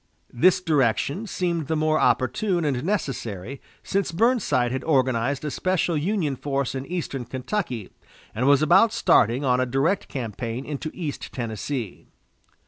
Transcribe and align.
This 0.33 0.61
direction 0.61 1.27
seemed 1.27 1.67
the 1.67 1.75
more 1.75 1.99
opportune 1.99 2.65
and 2.65 2.83
necessary, 2.83 3.61
since 3.83 4.11
Burnside 4.11 4.71
had 4.71 4.83
organized 4.83 5.45
a 5.45 5.51
special 5.51 5.95
Union 5.95 6.35
force 6.35 6.73
in 6.73 6.87
eastern 6.87 7.23
Kentucky, 7.23 7.91
and 8.33 8.47
was 8.47 8.63
about 8.63 8.91
starting 8.93 9.45
on 9.45 9.59
a 9.59 9.67
direct 9.67 10.07
campaign 10.07 10.65
into 10.65 10.89
East 10.95 11.31
Tennessee. 11.31 12.07